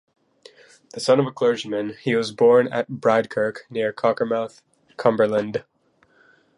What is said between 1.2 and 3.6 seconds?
a clergyman, he was born at Bridekirk